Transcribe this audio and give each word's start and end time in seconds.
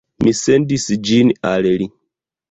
Mi 0.27 0.31
sendis 0.43 0.85
ĝin 1.09 1.29
al 1.51 1.67
li 1.83 1.89